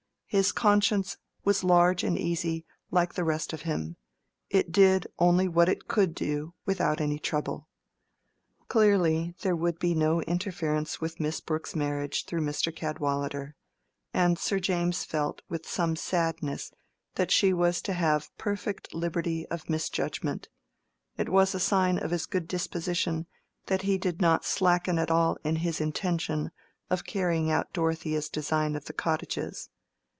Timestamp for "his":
0.33-0.53, 22.11-22.25, 25.57-25.81